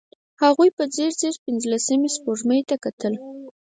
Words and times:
هغه 0.41 0.65
په 0.77 0.83
ځير 0.95 1.11
ځير 1.19 1.35
پينځلسمې 1.45 2.09
سپوږمۍ 2.15 2.61
ته 2.69 2.75
کتل. 2.83 3.13